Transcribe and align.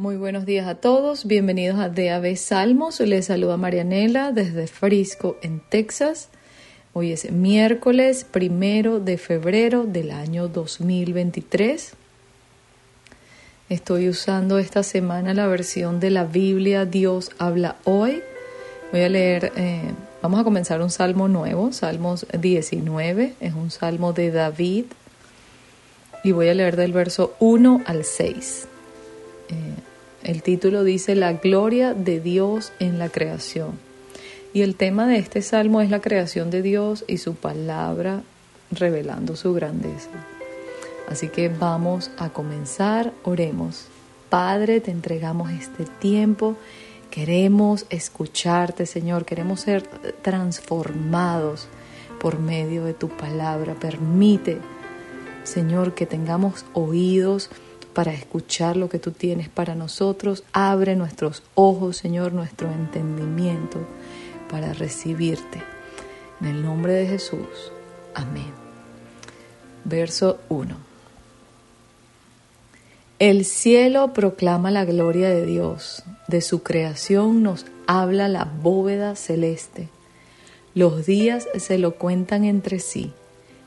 Muy 0.00 0.16
buenos 0.16 0.46
días 0.46 0.66
a 0.66 0.76
todos, 0.76 1.26
bienvenidos 1.26 1.78
a 1.78 1.90
DAB 1.90 2.34
Salmos. 2.34 3.00
Les 3.00 3.26
saluda 3.26 3.58
Marianela 3.58 4.32
desde 4.32 4.66
Frisco, 4.66 5.36
en 5.42 5.60
Texas. 5.60 6.30
Hoy 6.94 7.12
es 7.12 7.30
miércoles 7.30 8.24
primero 8.24 8.98
de 8.98 9.18
febrero 9.18 9.84
del 9.84 10.10
año 10.10 10.48
2023. 10.48 11.92
Estoy 13.68 14.08
usando 14.08 14.58
esta 14.58 14.82
semana 14.84 15.34
la 15.34 15.46
versión 15.48 16.00
de 16.00 16.08
la 16.08 16.24
Biblia 16.24 16.86
Dios 16.86 17.32
habla 17.36 17.76
hoy. 17.84 18.22
Voy 18.92 19.02
a 19.02 19.10
leer, 19.10 19.52
eh, 19.56 19.92
vamos 20.22 20.40
a 20.40 20.44
comenzar 20.44 20.80
un 20.80 20.88
salmo 20.88 21.28
nuevo, 21.28 21.74
Salmos 21.74 22.26
19, 22.32 23.34
es 23.38 23.52
un 23.52 23.70
salmo 23.70 24.14
de 24.14 24.30
David. 24.30 24.86
Y 26.24 26.32
voy 26.32 26.48
a 26.48 26.54
leer 26.54 26.76
del 26.76 26.94
verso 26.94 27.36
1 27.38 27.82
al 27.84 28.06
6. 28.06 28.66
El 30.22 30.42
título 30.42 30.84
dice 30.84 31.14
La 31.14 31.32
gloria 31.32 31.94
de 31.94 32.20
Dios 32.20 32.72
en 32.78 32.98
la 32.98 33.08
creación. 33.08 33.78
Y 34.52 34.62
el 34.62 34.74
tema 34.74 35.06
de 35.06 35.16
este 35.16 35.40
salmo 35.40 35.80
es 35.80 35.90
la 35.90 36.00
creación 36.00 36.50
de 36.50 36.60
Dios 36.60 37.04
y 37.06 37.18
su 37.18 37.34
palabra 37.34 38.22
revelando 38.70 39.34
su 39.34 39.54
grandeza. 39.54 40.10
Así 41.08 41.28
que 41.28 41.48
vamos 41.48 42.10
a 42.18 42.28
comenzar, 42.30 43.12
oremos. 43.24 43.86
Padre, 44.28 44.80
te 44.80 44.90
entregamos 44.90 45.50
este 45.52 45.84
tiempo. 45.84 46.56
Queremos 47.10 47.86
escucharte, 47.88 48.86
Señor. 48.86 49.24
Queremos 49.24 49.62
ser 49.62 49.86
transformados 50.22 51.68
por 52.20 52.38
medio 52.38 52.84
de 52.84 52.92
tu 52.92 53.08
palabra. 53.08 53.74
Permite, 53.74 54.58
Señor, 55.44 55.94
que 55.94 56.06
tengamos 56.06 56.66
oídos 56.74 57.50
para 57.94 58.12
escuchar 58.12 58.76
lo 58.76 58.88
que 58.88 58.98
tú 58.98 59.10
tienes 59.10 59.48
para 59.48 59.74
nosotros. 59.74 60.44
Abre 60.52 60.96
nuestros 60.96 61.42
ojos, 61.54 61.96
Señor, 61.96 62.32
nuestro 62.32 62.70
entendimiento 62.70 63.78
para 64.50 64.72
recibirte. 64.72 65.62
En 66.40 66.46
el 66.48 66.62
nombre 66.62 66.92
de 66.94 67.06
Jesús. 67.06 67.72
Amén. 68.14 68.52
Verso 69.84 70.38
1. 70.48 70.90
El 73.18 73.44
cielo 73.44 74.14
proclama 74.14 74.70
la 74.70 74.84
gloria 74.84 75.28
de 75.28 75.44
Dios. 75.44 76.02
De 76.26 76.40
su 76.40 76.62
creación 76.62 77.42
nos 77.42 77.66
habla 77.86 78.28
la 78.28 78.44
bóveda 78.44 79.14
celeste. 79.14 79.90
Los 80.74 81.04
días 81.04 81.48
se 81.58 81.76
lo 81.78 81.96
cuentan 81.96 82.44
entre 82.44 82.78
sí. 82.78 83.12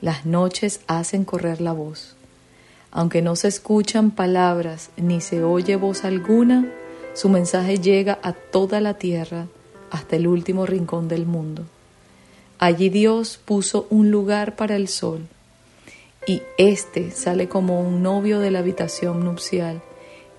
Las 0.00 0.24
noches 0.24 0.80
hacen 0.86 1.24
correr 1.24 1.60
la 1.60 1.72
voz. 1.72 2.16
Aunque 2.94 3.22
no 3.22 3.34
se 3.34 3.48
escuchan 3.48 4.12
palabras 4.12 4.90
ni 4.96 5.20
se 5.20 5.42
oye 5.42 5.74
voz 5.74 6.04
alguna, 6.04 6.72
su 7.12 7.28
mensaje 7.28 7.78
llega 7.78 8.20
a 8.22 8.32
toda 8.32 8.80
la 8.80 8.94
tierra, 8.94 9.48
hasta 9.90 10.16
el 10.16 10.28
último 10.28 10.64
rincón 10.64 11.08
del 11.08 11.26
mundo. 11.26 11.64
Allí 12.60 12.88
Dios 12.88 13.38
puso 13.44 13.88
un 13.90 14.12
lugar 14.12 14.54
para 14.54 14.76
el 14.76 14.86
sol, 14.86 15.26
y 16.24 16.42
éste 16.56 17.10
sale 17.10 17.48
como 17.48 17.80
un 17.80 18.02
novio 18.02 18.38
de 18.38 18.52
la 18.52 18.60
habitación 18.60 19.24
nupcial, 19.24 19.82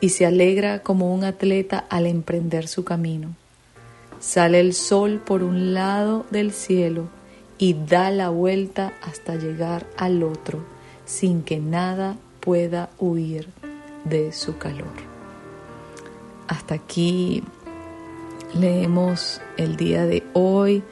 y 0.00 0.08
se 0.08 0.24
alegra 0.24 0.82
como 0.82 1.14
un 1.14 1.24
atleta 1.24 1.84
al 1.90 2.06
emprender 2.06 2.66
su 2.66 2.82
camino. 2.82 3.34
Sale 4.20 4.60
el 4.60 4.72
sol 4.72 5.20
por 5.24 5.42
un 5.42 5.74
lado 5.74 6.24
del 6.30 6.52
cielo 6.52 7.08
y 7.58 7.74
da 7.74 8.10
la 8.10 8.30
vuelta 8.30 8.94
hasta 9.02 9.36
llegar 9.36 9.86
al 9.98 10.22
otro, 10.22 10.64
sin 11.04 11.42
que 11.42 11.58
nada 11.58 12.16
pueda 12.48 12.88
huir 12.98 13.50
de 14.04 14.32
su 14.32 14.56
calor. 14.56 14.88
Hasta 16.46 16.76
aquí 16.76 17.44
leemos 18.58 19.42
el 19.58 19.76
día 19.76 20.06
de 20.06 20.22
hoy 20.32 20.82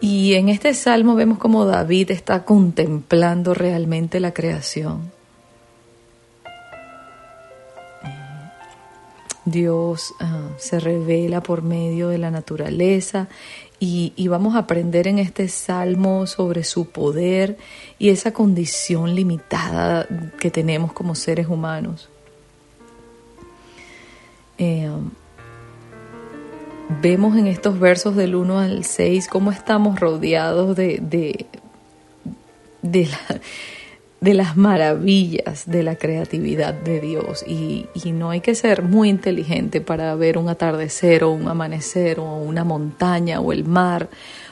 y 0.00 0.34
en 0.34 0.48
este 0.48 0.72
salmo 0.74 1.16
vemos 1.16 1.38
como 1.38 1.64
David 1.64 2.12
está 2.12 2.44
contemplando 2.44 3.54
realmente 3.54 4.20
la 4.20 4.32
creación. 4.32 5.10
Dios 9.44 10.14
ah, 10.20 10.48
se 10.56 10.78
revela 10.78 11.42
por 11.42 11.62
medio 11.62 12.08
de 12.08 12.18
la 12.18 12.30
naturaleza 12.30 13.28
y, 13.84 14.28
vamos 14.28 14.54
a 14.54 14.58
aprender 14.58 15.08
en 15.08 15.18
este 15.18 15.48
salmo 15.48 16.28
sobre 16.28 16.62
su 16.62 16.90
poder 16.90 17.58
y 17.98 18.10
esa 18.10 18.32
condición 18.32 19.16
limitada 19.16 20.06
que 20.38 20.52
tenemos 20.52 20.92
como 20.92 21.16
seres 21.16 21.48
humanos. 21.48 22.08
Eh, 24.58 24.88
vemos 27.00 27.36
en 27.36 27.48
estos 27.48 27.80
versos 27.80 28.14
del 28.14 28.36
1 28.36 28.58
al 28.60 28.84
6 28.84 29.26
cómo 29.26 29.50
estamos 29.50 29.98
rodeados 29.98 30.76
de, 30.76 31.00
de, 31.02 31.46
de 32.82 33.06
la 33.06 33.40
de 34.22 34.34
las 34.34 34.56
maravillas 34.56 35.64
de 35.66 35.82
la 35.82 35.96
creatividad 35.96 36.72
de 36.74 37.00
Dios 37.00 37.44
y, 37.44 37.88
no 38.12 38.30
hay 38.30 38.40
que 38.40 38.54
ser 38.54 38.82
muy 38.82 39.08
inteligente 39.08 39.80
para 39.80 40.14
ver 40.14 40.38
un 40.38 40.48
atardecer 40.48 41.24
o 41.24 41.32
un 41.32 41.48
amanecer 41.48 42.20
o 42.20 42.36
una 42.36 42.62
montaña 42.62 43.40
o 43.40 43.52
el 43.52 43.64
mar 43.64 44.10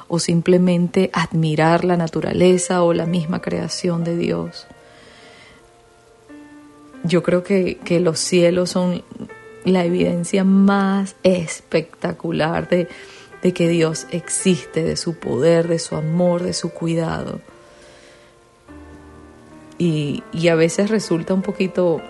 o 0.09 0.19
simplemente 0.19 1.10
admirar 1.12 1.84
la 1.84 1.97
naturaleza 1.97 2.82
o 2.82 2.92
la 2.92 3.06
misma 3.06 3.41
creación 3.41 4.03
de 4.03 4.16
Dios. 4.16 4.66
Yo 7.04 7.22
creo 7.22 7.44
que, 7.44 7.76
que 7.76 8.00
los 8.00 8.19
cielos 8.19 8.70
son 8.70 9.04
la 9.64 9.84
evidencia 9.84 10.42
más 10.42 11.14
espectacular 11.22 12.69
de, 12.69 12.88
de 13.41 13.53
que 13.53 13.69
Dios 13.69 14.09
existe, 14.10 14.82
de 14.82 14.97
su 14.97 15.14
poder, 15.14 15.69
de 15.69 15.78
su 15.78 15.94
amor, 15.94 16.42
de 16.42 16.54
su 16.54 16.70
cuidado 16.70 17.41
y, 19.80 20.48
a 20.48 20.54
veces 20.56 20.91
resulta 20.91 21.32
un 21.32 21.41
poquito, 21.41 22.02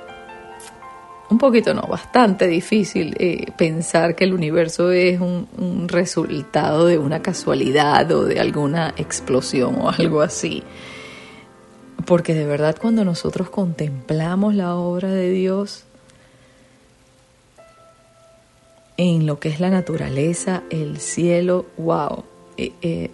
un 1.31 1.39
poquito 1.39 1.73
no, 1.73 1.83
bastante 1.83 2.49
difícil 2.49 3.15
eh, 3.21 3.53
pensar 3.57 4.17
que 4.17 4.25
el 4.25 4.35
universo 4.35 4.91
es 4.91 5.21
un, 5.21 5.87
resultado 5.87 6.87
de 6.87 6.99
una 6.99 7.23
casualidad 7.23 8.11
o 8.11 8.25
de 8.25 8.41
alguna 8.41 8.93
explosión 8.97 9.77
o 9.81 9.89
algo 9.89 10.21
así. 10.21 10.65
Porque 12.07 12.35
de 12.35 12.45
verdad 12.45 12.77
cuando 12.81 13.05
nosotros 13.05 13.51
contemplamos 13.51 14.57
la 14.57 14.75
obra 14.75 15.09
de 15.11 15.31
Dios, 15.31 15.85
en 18.97 19.27
lo 19.27 19.39
que 19.39 19.49
es 19.49 19.61
la 19.61 19.71
naturaleza, 19.71 20.65
el 20.71 20.99
cielo, 20.99 21.67
wow, 21.79 22.25
eh, 22.57 22.73
eh, 22.83 23.11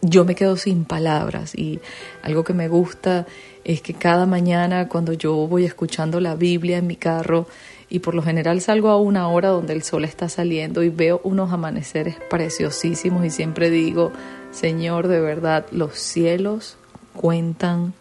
yo 0.00 0.24
me 0.24 0.36
quedo 0.36 0.56
sin 0.56 0.84
palabras 0.84 1.54
y 1.56 1.80
algo 2.22 2.44
que 2.44 2.52
me 2.52 2.68
gusta 2.68 3.26
es 3.64 3.80
que 3.80 3.94
cada 3.94 4.26
mañana 4.26 4.88
cuando 4.88 5.12
yo 5.12 5.34
voy 5.46 5.64
escuchando 5.64 6.20
la 6.20 6.34
Biblia 6.34 6.78
en 6.78 6.86
mi 6.86 6.96
carro 6.96 7.46
y 7.88 8.00
por 8.00 8.14
lo 8.14 8.22
general 8.22 8.60
salgo 8.60 8.90
a 8.90 9.00
una 9.00 9.28
hora 9.28 9.48
donde 9.48 9.72
el 9.72 9.82
sol 9.82 10.04
está 10.04 10.28
saliendo 10.28 10.82
y 10.82 10.90
veo 10.90 11.20
unos 11.24 11.52
amaneceres 11.52 12.16
preciosísimos 12.28 13.24
y 13.24 13.30
siempre 13.30 13.70
digo, 13.70 14.12
Señor, 14.50 15.08
de 15.08 15.20
verdad, 15.20 15.66
los 15.70 15.98
cielos 15.98 16.76
cuentan 17.14 17.94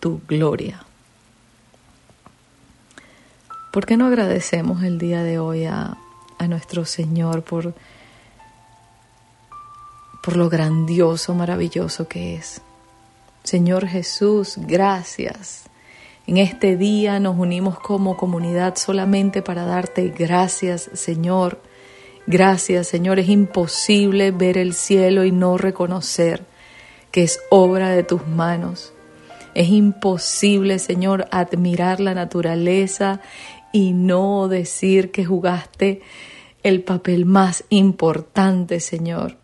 tu 0.00 0.20
gloria. 0.28 0.84
¿Por 3.70 3.86
qué 3.86 3.96
no 3.96 4.06
agradecemos 4.06 4.82
el 4.82 4.98
día 4.98 5.22
de 5.22 5.38
hoy 5.38 5.64
a, 5.64 5.96
a 6.38 6.46
nuestro 6.48 6.84
Señor 6.84 7.42
por 7.42 7.74
por 10.22 10.36
lo 10.36 10.48
grandioso, 10.48 11.34
maravilloso 11.34 12.06
que 12.06 12.36
es. 12.36 12.62
Señor 13.42 13.86
Jesús, 13.86 14.56
gracias. 14.56 15.64
En 16.26 16.38
este 16.38 16.76
día 16.76 17.18
nos 17.18 17.36
unimos 17.36 17.78
como 17.78 18.16
comunidad 18.16 18.76
solamente 18.76 19.42
para 19.42 19.64
darte 19.64 20.08
gracias, 20.16 20.88
Señor. 20.92 21.60
Gracias, 22.26 22.86
Señor. 22.86 23.18
Es 23.18 23.28
imposible 23.28 24.30
ver 24.30 24.56
el 24.56 24.74
cielo 24.74 25.24
y 25.24 25.32
no 25.32 25.58
reconocer 25.58 26.44
que 27.10 27.24
es 27.24 27.40
obra 27.50 27.90
de 27.90 28.04
tus 28.04 28.26
manos. 28.26 28.92
Es 29.54 29.68
imposible, 29.68 30.78
Señor, 30.78 31.26
admirar 31.30 32.00
la 32.00 32.14
naturaleza 32.14 33.20
y 33.72 33.92
no 33.92 34.48
decir 34.48 35.10
que 35.10 35.24
jugaste 35.24 36.00
el 36.62 36.82
papel 36.82 37.26
más 37.26 37.64
importante, 37.68 38.80
Señor. 38.80 39.41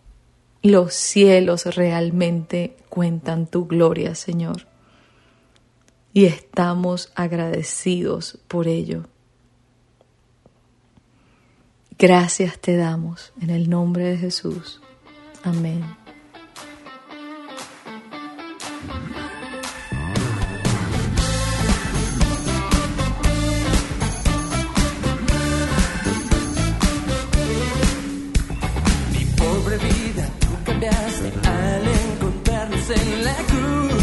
Los 0.63 0.95
cielos 0.95 1.65
realmente 1.77 2.77
cuentan 2.89 3.47
tu 3.47 3.67
gloria, 3.67 4.15
Señor. 4.15 4.67
Y 6.13 6.25
estamos 6.25 7.13
agradecidos 7.15 8.39
por 8.49 8.67
ello. 8.67 9.05
Gracias 11.99 12.59
te 12.61 12.77
damos 12.77 13.33
en 13.41 13.51
el 13.51 13.69
nombre 13.69 14.05
de 14.05 14.19
Jesús. 14.19 14.81
Amén. 15.43 15.85
sing 32.89 33.23
like 33.23 33.53
ooh. 33.53 33.98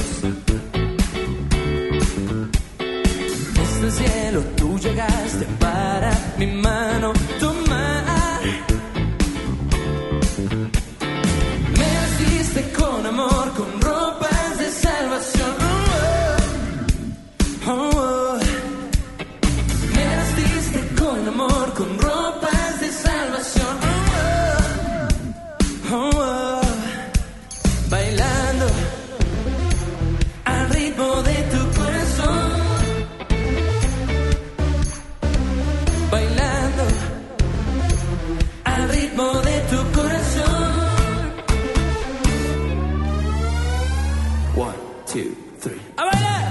two, 45.15 45.33
three. 45.61 45.79
¡A 45.97 46.03
bailar! 46.03 46.43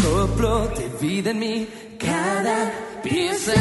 Soplo 0.00 0.68
de 0.68 0.88
vida 1.00 1.30
en 1.30 1.38
mí, 1.38 1.68
cada 1.98 2.72
pieza 3.02 3.52